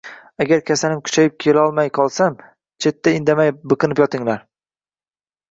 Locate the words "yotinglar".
4.05-4.43